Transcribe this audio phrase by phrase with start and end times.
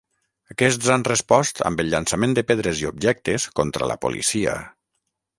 [0.53, 4.57] Aquests han respost amb el llançament de pedres i objectes contra la policia.